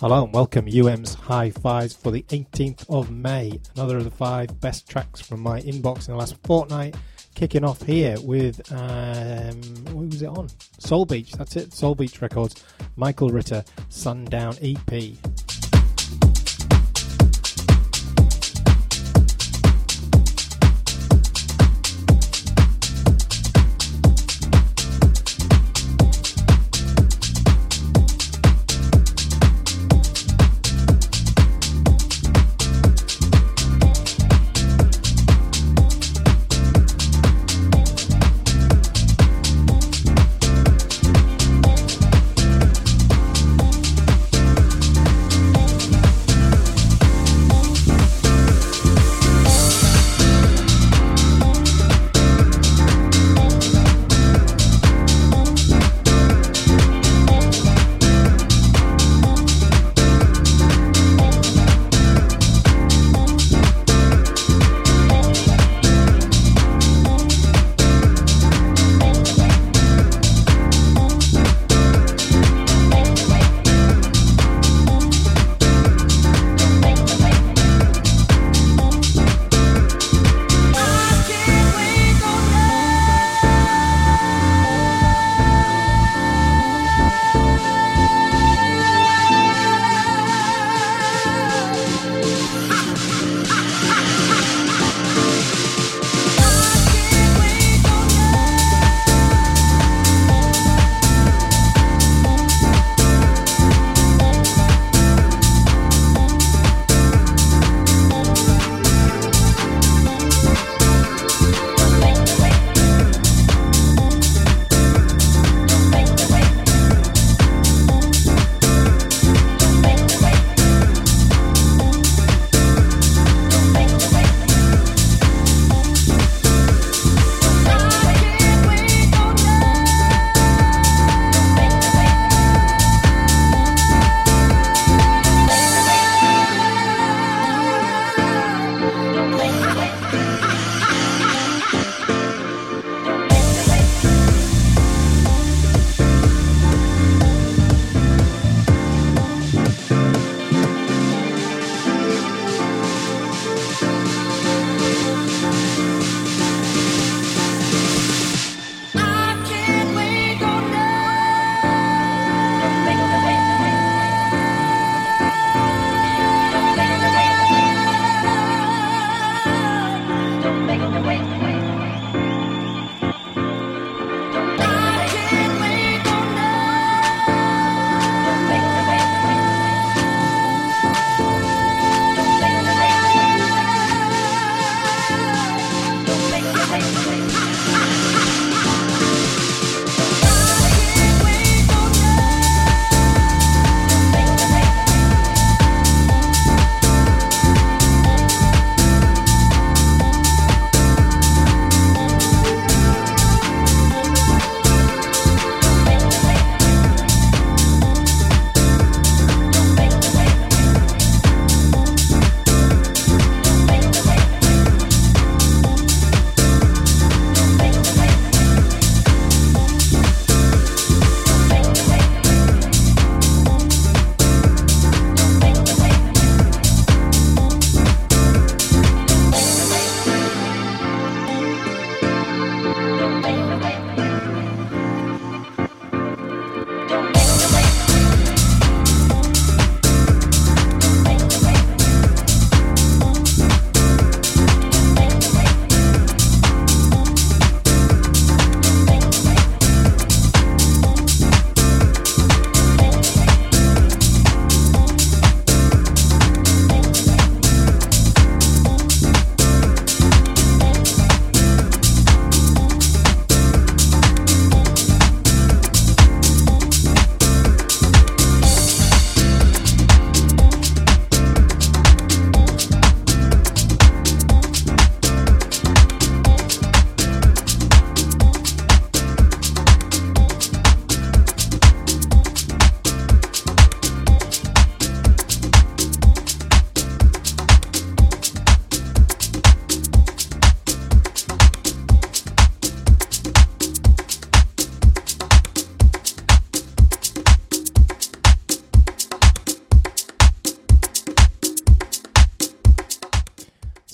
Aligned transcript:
Hello 0.00 0.24
and 0.24 0.32
welcome 0.32 0.66
UM's 0.66 1.12
High 1.12 1.50
Fives 1.50 1.94
for 1.94 2.10
the 2.10 2.22
18th 2.30 2.88
of 2.88 3.10
May. 3.10 3.60
Another 3.74 3.98
of 3.98 4.04
the 4.04 4.10
five 4.10 4.58
best 4.58 4.88
tracks 4.88 5.20
from 5.20 5.40
my 5.40 5.60
inbox 5.60 6.08
in 6.08 6.14
the 6.14 6.18
last 6.18 6.38
fortnight. 6.42 6.94
Kicking 7.34 7.64
off 7.64 7.82
here 7.82 8.16
with, 8.22 8.62
um, 8.72 9.60
what 9.94 10.06
was 10.06 10.22
it 10.22 10.28
on? 10.28 10.48
Soul 10.78 11.04
Beach, 11.04 11.32
that's 11.32 11.54
it, 11.56 11.74
Soul 11.74 11.94
Beach 11.94 12.22
Records. 12.22 12.64
Michael 12.96 13.28
Ritter, 13.28 13.62
Sundown 13.90 14.56
EP. 14.62 15.18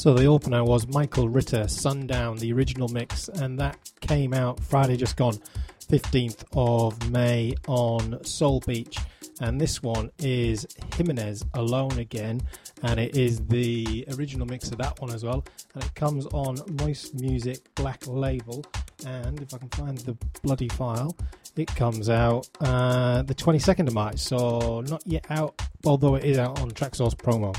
So 0.06 0.14
the 0.14 0.26
opener 0.26 0.62
was 0.62 0.87
Michael 0.87 1.29
Ritter, 1.29 1.67
Sundown, 1.67 2.37
the 2.37 2.53
original 2.53 2.87
mix, 2.87 3.26
and 3.26 3.58
that 3.58 3.91
came 4.00 4.32
out 4.32 4.61
Friday 4.61 4.97
just 4.97 5.17
gone, 5.17 5.37
15th 5.88 6.44
of 6.55 7.11
May 7.11 7.56
on 7.67 8.23
Soul 8.23 8.62
Beach. 8.64 8.99
And 9.41 9.61
this 9.61 9.82
one 9.82 10.12
is 10.20 10.64
Jimenez 10.94 11.44
Alone 11.55 11.99
Again, 11.99 12.41
and 12.85 13.00
it 13.00 13.17
is 13.17 13.44
the 13.47 14.06
original 14.17 14.47
mix 14.47 14.70
of 14.70 14.79
that 14.79 15.00
one 15.00 15.12
as 15.12 15.25
well. 15.25 15.44
And 15.75 15.82
it 15.82 15.93
comes 15.97 16.25
on 16.26 16.56
Moist 16.81 17.17
Music 17.17 17.59
Black 17.75 18.06
Label. 18.06 18.64
And 19.05 19.43
if 19.43 19.52
I 19.55 19.59
can 19.59 19.70
find 19.70 19.99
the 19.99 20.17
bloody 20.41 20.69
file, 20.69 21.17
it 21.56 21.67
comes 21.75 22.09
out 22.09 22.49
uh, 22.61 23.23
the 23.23 23.35
22nd 23.35 23.88
of 23.88 23.94
March, 23.94 24.20
so 24.20 24.82
not 24.82 25.02
yet 25.05 25.26
out, 25.31 25.61
although 25.85 26.14
it 26.14 26.25
is 26.25 26.38
out 26.38 26.61
on 26.61 26.70
Traxsource 26.70 27.17
promo. 27.17 27.52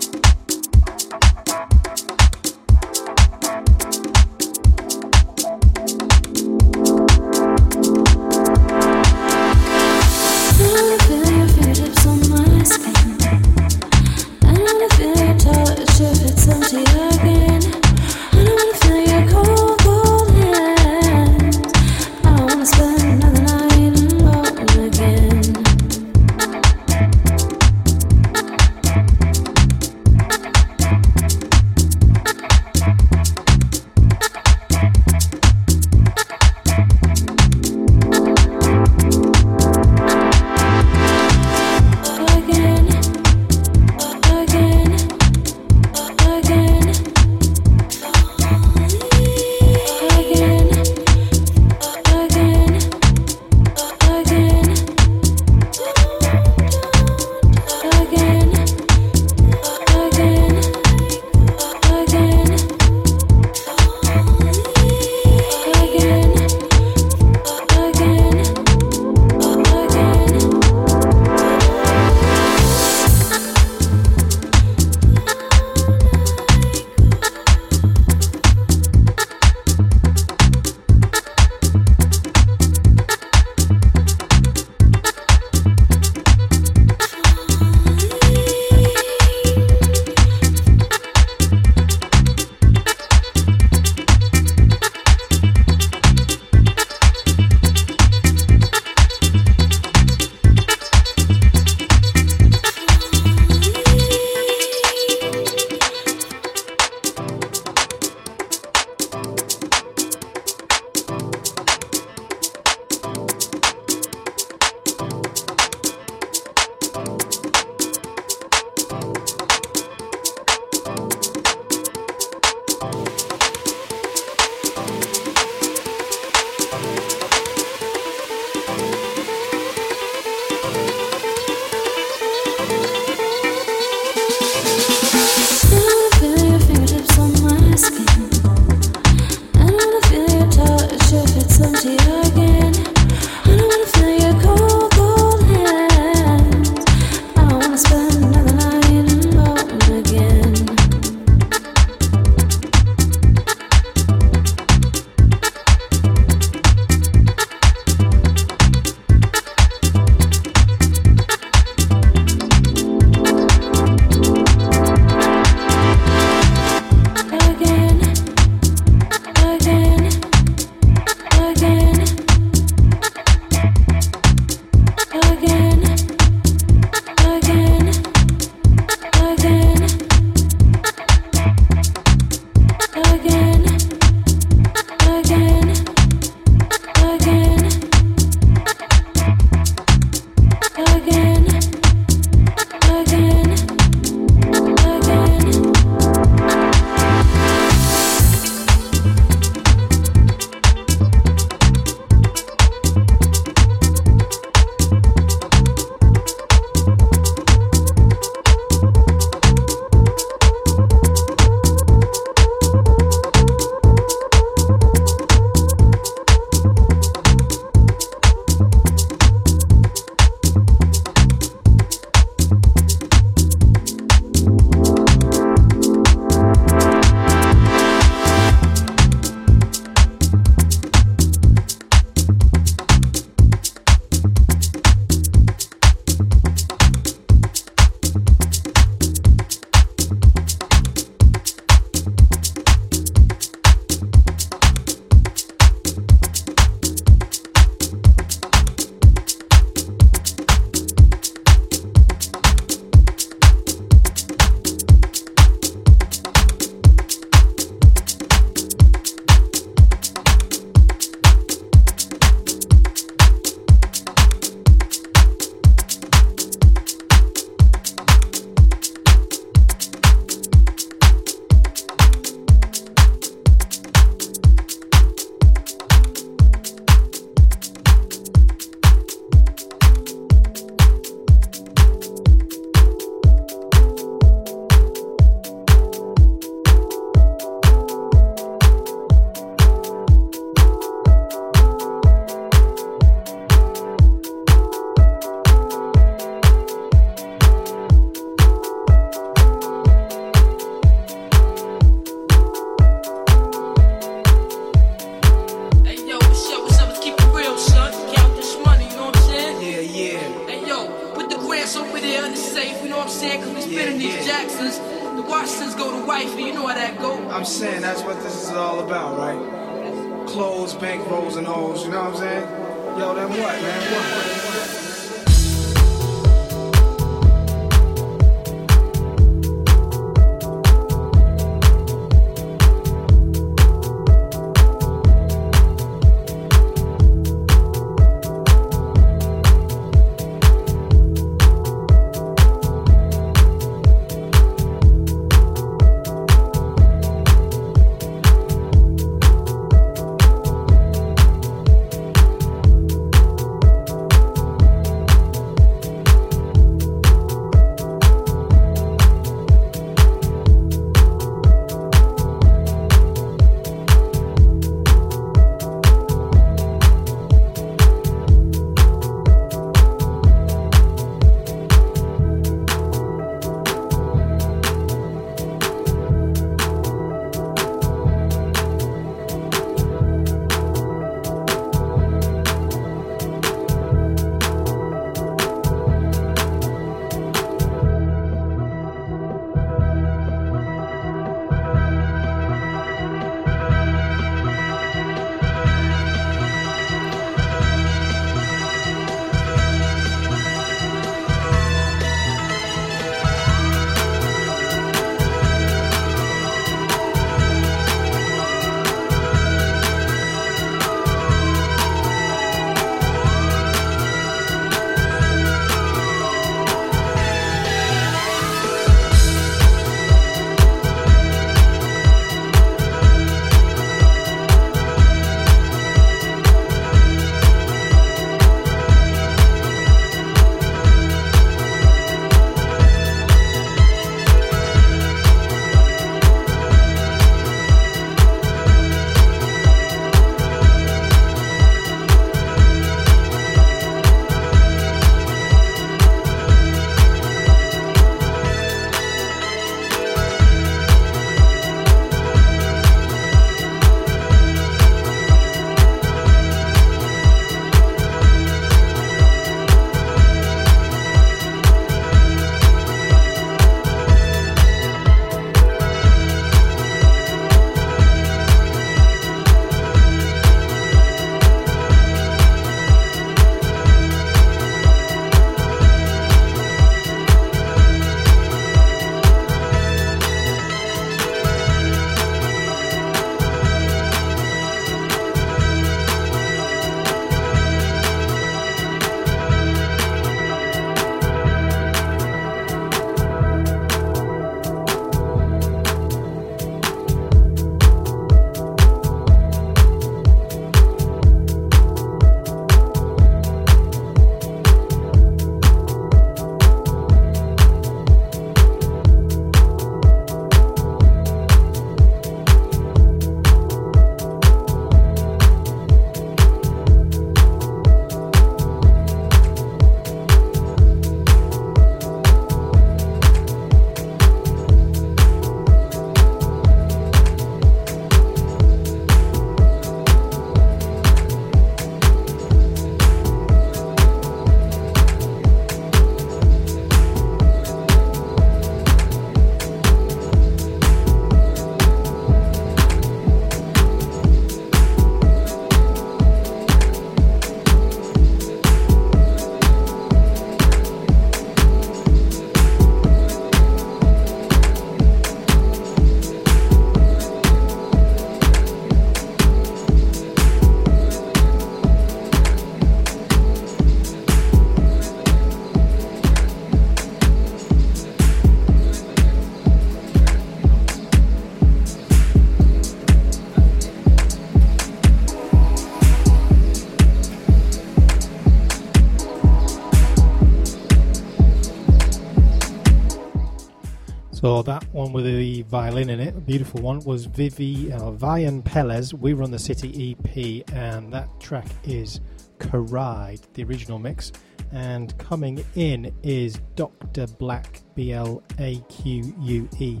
So 584.40 584.62
that 584.62 584.84
one 584.94 585.12
with 585.12 585.26
the 585.26 585.60
violin 585.64 586.08
in 586.08 586.18
it, 586.18 586.46
beautiful 586.46 586.80
one, 586.80 587.00
was 587.00 587.26
Vivi 587.26 587.92
uh, 587.92 588.10
Vian 588.12 588.62
Pelez. 588.62 589.12
We 589.12 589.34
Run 589.34 589.50
the 589.50 589.58
City 589.58 590.16
EP, 590.16 590.64
and 590.74 591.12
that 591.12 591.28
track 591.38 591.66
is 591.84 592.22
Karide, 592.56 593.42
the 593.52 593.64
original 593.64 593.98
mix. 593.98 594.32
And 594.72 595.16
coming 595.18 595.62
in 595.74 596.14
is 596.22 596.58
Dr. 596.74 597.26
Blaque 597.26 597.82
B 597.94 598.14
L 598.14 598.42
A 598.58 598.82
Q 598.88 599.34
U 599.40 599.68
E. 599.78 600.00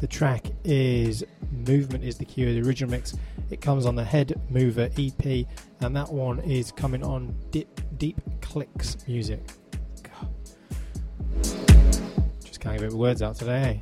The 0.00 0.06
track 0.06 0.46
is 0.62 1.24
Movement 1.50 2.04
is 2.04 2.16
the 2.16 2.24
Cure, 2.24 2.52
the 2.52 2.60
original 2.60 2.92
mix. 2.92 3.16
It 3.50 3.60
comes 3.60 3.86
on 3.86 3.96
the 3.96 4.04
Head 4.04 4.40
Mover 4.50 4.88
EP, 4.96 5.46
and 5.80 5.96
that 5.96 6.12
one 6.12 6.38
is 6.38 6.70
coming 6.70 7.02
on 7.02 7.34
Deep, 7.50 7.80
Deep 7.98 8.20
Clicks 8.40 8.98
Music. 9.08 9.40
God. 10.04 10.28
Can't 12.60 12.78
get 12.78 12.90
the 12.90 12.96
words 12.98 13.22
out 13.22 13.36
today. 13.36 13.80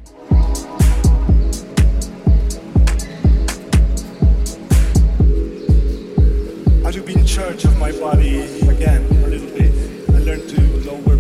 Have 6.85 6.95
you 6.95 7.03
be 7.03 7.15
in 7.15 7.27
charge 7.27 7.65
of 7.65 7.77
my 7.77 7.91
body 7.91 8.43
again 8.69 9.05
a 9.25 9.27
little 9.27 9.51
bit. 9.51 9.75
I 10.11 10.19
learned 10.21 10.49
to 10.51 10.61
lower 10.89 11.17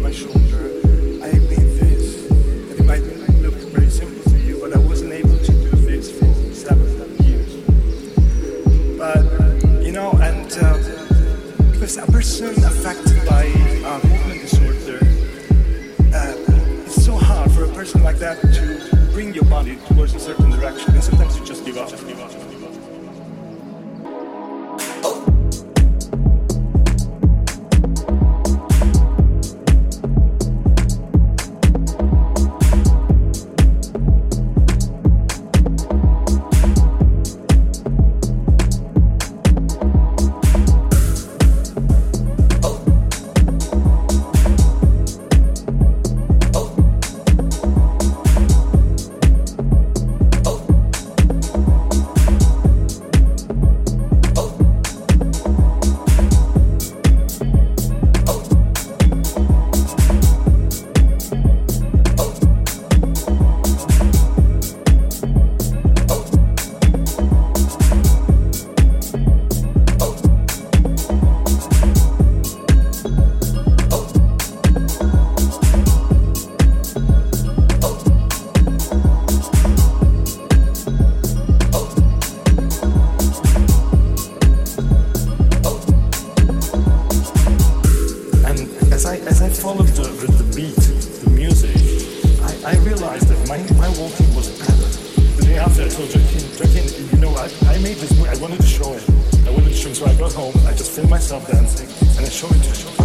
goes 100.18 100.34
home, 100.34 100.54
I 100.66 100.72
just 100.72 100.90
film 100.90 101.08
myself 101.08 101.46
dancing 101.46 101.88
and 102.16 102.26
I 102.26 102.28
show 102.28 102.48
it 102.48 102.62
to 102.62 102.92
you. 102.92 102.97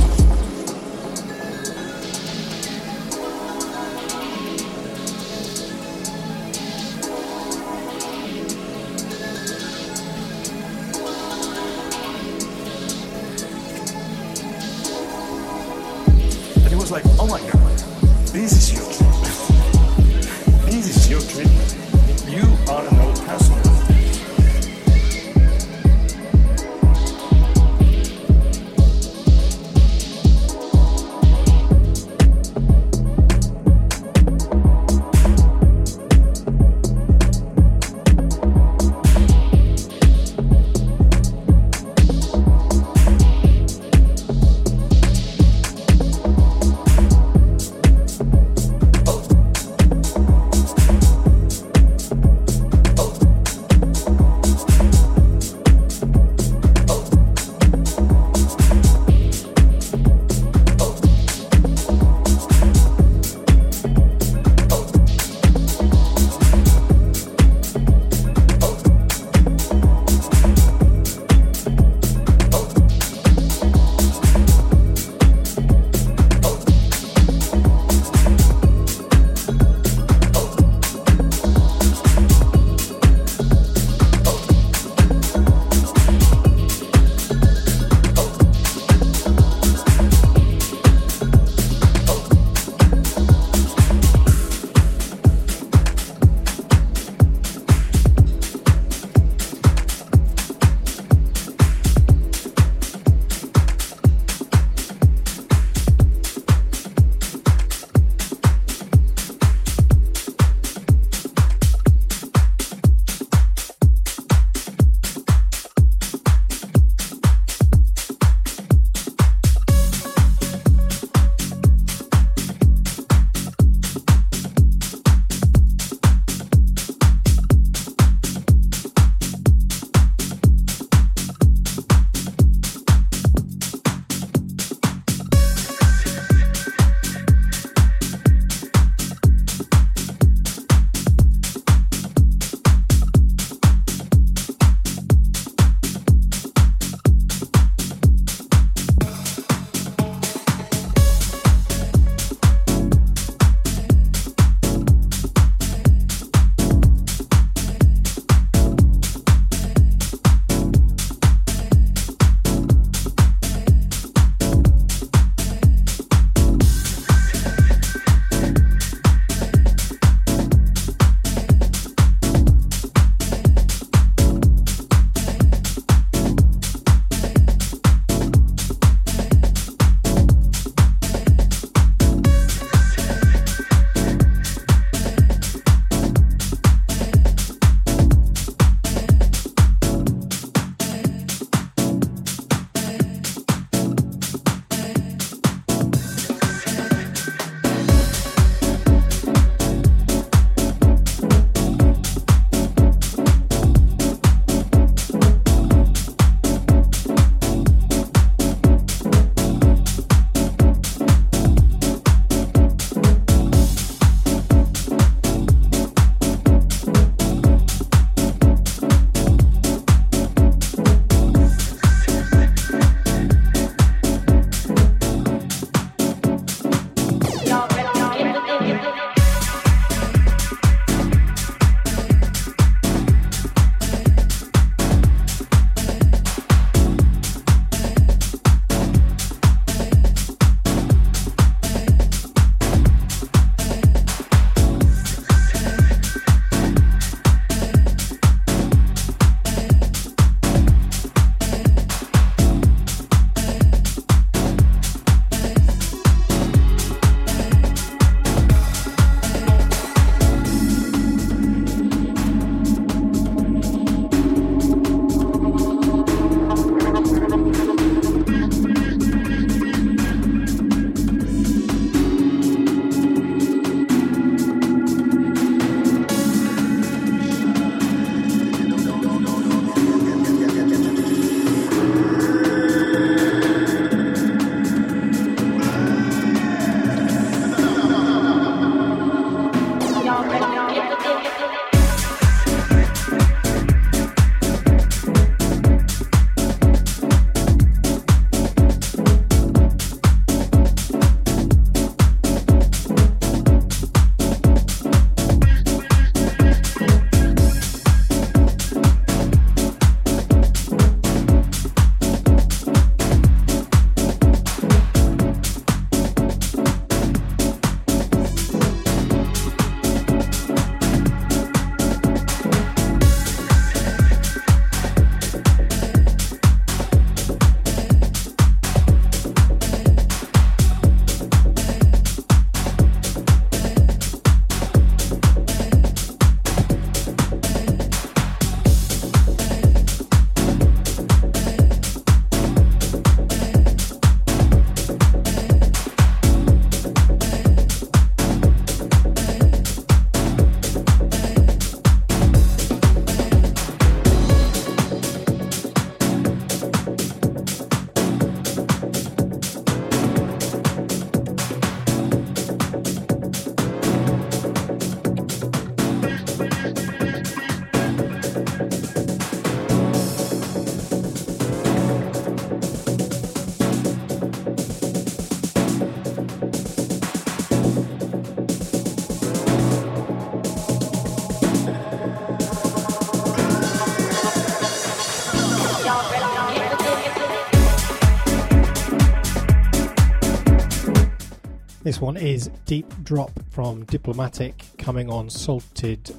One 392.03 392.17
is 392.17 392.49
Deep 392.65 392.85
Drop 393.03 393.31
from 393.49 393.85
Diplomatic 393.85 394.65
coming 394.77 395.09
on 395.09 395.29
Salted 395.29 396.13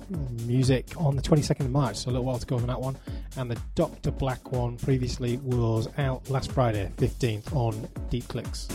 Music 0.47 0.90
on 0.97 1.14
the 1.14 1.20
22nd 1.20 1.61
of 1.61 1.70
March, 1.70 1.97
so 1.97 2.09
a 2.09 2.12
little 2.12 2.25
while 2.25 2.38
to 2.38 2.47
go 2.47 2.57
on 2.57 2.66
that 2.68 2.81
one. 2.81 2.97
And 3.37 3.51
the 3.51 3.59
Dr. 3.75 4.11
Blaque 4.11 4.51
one 4.51 4.79
previously 4.79 5.37
was 5.37 5.90
out 5.99 6.31
last 6.31 6.53
Friday, 6.53 6.90
15th, 6.97 7.55
on 7.55 7.87
Deep 8.09 8.27
Clicks. 8.29 8.66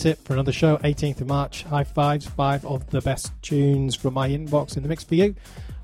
That's 0.00 0.18
it 0.18 0.24
for 0.24 0.32
another 0.32 0.52
show, 0.52 0.78
18th 0.78 1.20
of 1.20 1.26
March. 1.26 1.64
High 1.64 1.84
fives, 1.84 2.26
five 2.26 2.64
of 2.64 2.88
the 2.88 3.02
best 3.02 3.34
tunes 3.42 3.94
from 3.94 4.14
my 4.14 4.30
inbox 4.30 4.78
in 4.78 4.82
the 4.82 4.88
mix 4.88 5.04
for 5.04 5.14
you. 5.14 5.34